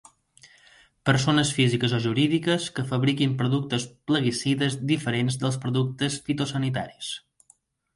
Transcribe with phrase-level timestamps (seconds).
[1.09, 7.17] Persones físiques o jurídiques que fabriquin productes plaguicides diferents dels productes fitosanitaris.